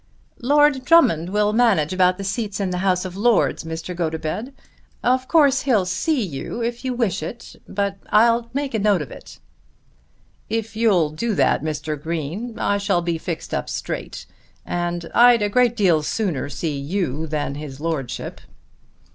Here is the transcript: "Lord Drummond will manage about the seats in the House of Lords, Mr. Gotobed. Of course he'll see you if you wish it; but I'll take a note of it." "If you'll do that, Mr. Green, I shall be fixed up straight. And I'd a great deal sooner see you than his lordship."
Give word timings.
"Lord 0.41 0.83
Drummond 0.83 1.29
will 1.29 1.53
manage 1.53 1.93
about 1.93 2.17
the 2.17 2.23
seats 2.23 2.59
in 2.59 2.71
the 2.71 2.79
House 2.79 3.05
of 3.05 3.15
Lords, 3.15 3.63
Mr. 3.63 3.95
Gotobed. 3.95 4.51
Of 5.03 5.27
course 5.27 5.61
he'll 5.61 5.85
see 5.85 6.23
you 6.23 6.59
if 6.63 6.83
you 6.83 6.95
wish 6.95 7.21
it; 7.21 7.55
but 7.67 7.97
I'll 8.09 8.45
take 8.45 8.73
a 8.73 8.79
note 8.79 9.03
of 9.03 9.11
it." 9.11 9.37
"If 10.49 10.75
you'll 10.75 11.11
do 11.11 11.35
that, 11.35 11.61
Mr. 11.61 12.01
Green, 12.01 12.57
I 12.57 12.79
shall 12.79 13.03
be 13.03 13.19
fixed 13.19 13.53
up 13.53 13.69
straight. 13.69 14.25
And 14.65 15.07
I'd 15.13 15.43
a 15.43 15.49
great 15.49 15.77
deal 15.77 16.01
sooner 16.01 16.49
see 16.49 16.79
you 16.79 17.27
than 17.27 17.53
his 17.53 17.79
lordship." 17.79 18.41